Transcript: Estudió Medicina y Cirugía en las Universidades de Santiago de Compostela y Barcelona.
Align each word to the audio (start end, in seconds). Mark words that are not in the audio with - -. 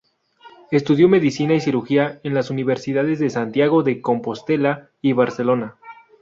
Estudió 0.71 1.07
Medicina 1.07 1.53
y 1.53 1.61
Cirugía 1.61 2.19
en 2.23 2.33
las 2.33 2.49
Universidades 2.49 3.19
de 3.19 3.29
Santiago 3.29 3.83
de 3.83 4.01
Compostela 4.01 4.89
y 4.99 5.13
Barcelona. 5.13 5.75